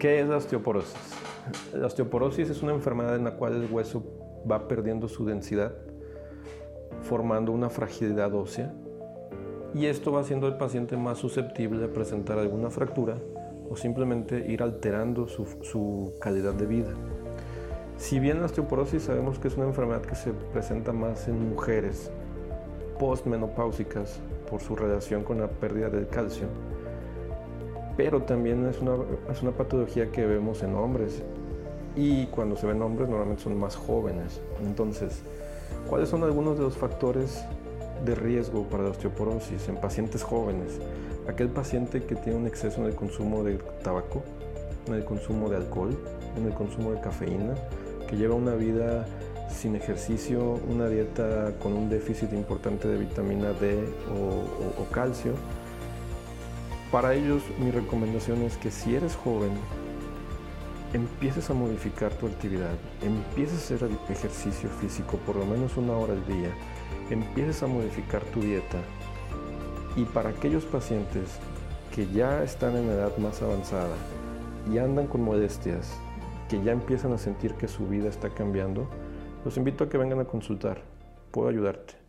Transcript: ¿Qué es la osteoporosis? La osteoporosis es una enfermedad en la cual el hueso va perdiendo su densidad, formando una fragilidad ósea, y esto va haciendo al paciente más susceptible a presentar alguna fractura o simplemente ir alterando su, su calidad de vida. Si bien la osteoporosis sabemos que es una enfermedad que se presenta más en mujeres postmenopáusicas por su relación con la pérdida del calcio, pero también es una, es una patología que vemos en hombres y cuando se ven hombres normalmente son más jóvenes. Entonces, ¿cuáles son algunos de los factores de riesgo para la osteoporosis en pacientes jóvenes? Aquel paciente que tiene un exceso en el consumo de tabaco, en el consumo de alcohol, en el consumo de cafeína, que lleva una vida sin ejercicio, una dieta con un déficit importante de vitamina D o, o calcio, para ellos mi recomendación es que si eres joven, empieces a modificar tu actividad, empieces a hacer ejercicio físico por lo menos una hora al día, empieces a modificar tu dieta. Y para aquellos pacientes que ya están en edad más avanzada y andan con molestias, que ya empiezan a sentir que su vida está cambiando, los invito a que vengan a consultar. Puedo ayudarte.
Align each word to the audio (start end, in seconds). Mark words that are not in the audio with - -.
¿Qué 0.00 0.18
es 0.18 0.26
la 0.30 0.38
osteoporosis? 0.38 0.96
La 1.74 1.86
osteoporosis 1.86 2.48
es 2.48 2.62
una 2.62 2.72
enfermedad 2.72 3.16
en 3.16 3.24
la 3.24 3.32
cual 3.32 3.62
el 3.62 3.70
hueso 3.70 4.02
va 4.50 4.66
perdiendo 4.66 5.08
su 5.08 5.26
densidad, 5.26 5.74
formando 7.02 7.52
una 7.52 7.68
fragilidad 7.68 8.34
ósea, 8.34 8.72
y 9.74 9.84
esto 9.84 10.10
va 10.10 10.22
haciendo 10.22 10.46
al 10.46 10.56
paciente 10.56 10.96
más 10.96 11.18
susceptible 11.18 11.84
a 11.84 11.92
presentar 11.92 12.38
alguna 12.38 12.70
fractura 12.70 13.18
o 13.68 13.76
simplemente 13.76 14.50
ir 14.50 14.62
alterando 14.62 15.28
su, 15.28 15.44
su 15.60 16.14
calidad 16.18 16.54
de 16.54 16.64
vida. 16.64 16.94
Si 17.98 18.18
bien 18.20 18.40
la 18.40 18.46
osteoporosis 18.46 19.02
sabemos 19.02 19.38
que 19.38 19.48
es 19.48 19.56
una 19.58 19.66
enfermedad 19.66 20.00
que 20.00 20.14
se 20.14 20.32
presenta 20.32 20.94
más 20.94 21.28
en 21.28 21.50
mujeres 21.50 22.10
postmenopáusicas 22.98 24.18
por 24.48 24.62
su 24.62 24.76
relación 24.76 25.24
con 25.24 25.40
la 25.40 25.48
pérdida 25.48 25.90
del 25.90 26.08
calcio, 26.08 26.46
pero 28.02 28.22
también 28.22 28.66
es 28.66 28.80
una, 28.80 28.94
es 29.30 29.42
una 29.42 29.50
patología 29.50 30.10
que 30.10 30.24
vemos 30.24 30.62
en 30.62 30.74
hombres 30.74 31.22
y 31.94 32.24
cuando 32.28 32.56
se 32.56 32.66
ven 32.66 32.80
hombres 32.80 33.10
normalmente 33.10 33.42
son 33.42 33.60
más 33.60 33.76
jóvenes. 33.76 34.40
Entonces, 34.64 35.20
¿cuáles 35.86 36.08
son 36.08 36.24
algunos 36.24 36.56
de 36.56 36.64
los 36.64 36.78
factores 36.78 37.44
de 38.02 38.14
riesgo 38.14 38.62
para 38.62 38.84
la 38.84 38.88
osteoporosis 38.88 39.68
en 39.68 39.76
pacientes 39.76 40.22
jóvenes? 40.22 40.80
Aquel 41.28 41.50
paciente 41.50 42.02
que 42.02 42.16
tiene 42.16 42.38
un 42.38 42.46
exceso 42.46 42.80
en 42.80 42.86
el 42.86 42.94
consumo 42.94 43.44
de 43.44 43.58
tabaco, 43.84 44.22
en 44.86 44.94
el 44.94 45.04
consumo 45.04 45.50
de 45.50 45.58
alcohol, 45.58 45.94
en 46.38 46.46
el 46.46 46.54
consumo 46.54 46.92
de 46.92 47.02
cafeína, 47.02 47.54
que 48.08 48.16
lleva 48.16 48.34
una 48.34 48.54
vida 48.54 49.04
sin 49.50 49.76
ejercicio, 49.76 50.58
una 50.70 50.88
dieta 50.88 51.52
con 51.62 51.74
un 51.74 51.90
déficit 51.90 52.32
importante 52.32 52.88
de 52.88 52.96
vitamina 52.96 53.52
D 53.52 53.78
o, 54.08 54.80
o 54.82 54.90
calcio, 54.90 55.34
para 56.90 57.14
ellos 57.14 57.42
mi 57.58 57.70
recomendación 57.70 58.42
es 58.42 58.56
que 58.56 58.70
si 58.70 58.96
eres 58.96 59.14
joven, 59.14 59.52
empieces 60.92 61.48
a 61.50 61.54
modificar 61.54 62.12
tu 62.14 62.26
actividad, 62.26 62.74
empieces 63.02 63.70
a 63.70 63.74
hacer 63.76 63.90
ejercicio 64.08 64.68
físico 64.68 65.16
por 65.18 65.36
lo 65.36 65.46
menos 65.46 65.76
una 65.76 65.92
hora 65.92 66.14
al 66.14 66.26
día, 66.26 66.50
empieces 67.10 67.62
a 67.62 67.68
modificar 67.68 68.22
tu 68.24 68.40
dieta. 68.40 68.78
Y 69.96 70.04
para 70.04 70.30
aquellos 70.30 70.64
pacientes 70.64 71.38
que 71.94 72.06
ya 72.08 72.42
están 72.42 72.76
en 72.76 72.88
edad 72.88 73.16
más 73.18 73.40
avanzada 73.42 73.94
y 74.72 74.78
andan 74.78 75.06
con 75.06 75.22
molestias, 75.22 75.92
que 76.48 76.62
ya 76.62 76.72
empiezan 76.72 77.12
a 77.12 77.18
sentir 77.18 77.54
que 77.54 77.68
su 77.68 77.86
vida 77.86 78.08
está 78.08 78.30
cambiando, 78.30 78.88
los 79.44 79.56
invito 79.56 79.84
a 79.84 79.88
que 79.88 79.98
vengan 79.98 80.20
a 80.20 80.24
consultar. 80.24 80.82
Puedo 81.30 81.48
ayudarte. 81.48 81.99